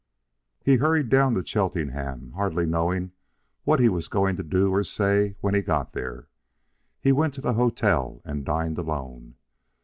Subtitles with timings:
[0.65, 3.11] Harry hurried down to Cheltenham, hardly knowing
[3.65, 6.27] what he was going to do or say when he got there.
[6.99, 9.35] He went to the hotel and dined alone.